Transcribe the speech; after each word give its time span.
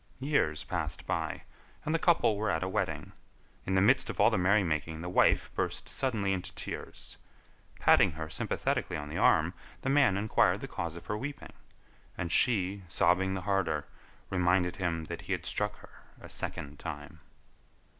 Years 0.19 0.63
passed 0.63 1.05
by, 1.05 1.43
and 1.85 1.93
the 1.93 1.99
couple 1.99 2.35
were 2.35 2.49
at 2.49 2.63
a 2.63 2.67
wedding. 2.67 3.11
In 3.67 3.75
the 3.75 3.81
midst 3.83 4.09
of 4.09 4.19
all 4.19 4.31
the 4.31 4.35
merry 4.39 4.63
making 4.63 5.01
the 5.01 5.09
wife 5.09 5.53
burst 5.53 5.87
suddenly 5.87 6.33
into 6.33 6.51
tears. 6.55 7.17
Patting 7.79 8.13
her 8.13 8.27
sympathetically 8.27 8.97
on 8.97 9.09
the 9.09 9.19
arm, 9.19 9.53
the 9.83 9.89
man 9.89 10.17
inquired 10.17 10.61
the 10.61 10.67
cause 10.67 10.95
of 10.95 11.05
her 11.05 11.15
weeping, 11.19 11.53
and 12.17 12.31
she, 12.31 12.81
sobbing 12.87 13.35
the 13.35 13.41
harder, 13.41 13.85
reminded 14.31 14.77
him 14.77 15.03
that 15.03 15.21
he 15.21 15.33
had 15.33 15.45
struck 15.45 15.75
her 15.77 15.91
a 16.19 16.29
second 16.29 16.79
time. 16.79 17.19